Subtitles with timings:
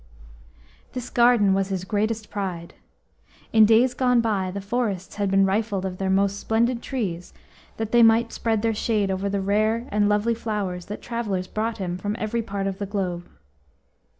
[0.93, 2.73] This garden was his greatest pride.
[3.53, 7.35] In days gone by the forests had been rifled of their most splendid trees
[7.77, 11.77] that they might spread their shade over the rare and lovely flowers that travellers brought
[11.77, 13.29] him from every part of the globe.